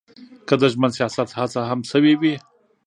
[0.47, 2.35] که د ژمن سیاست هڅه هم شوې وي.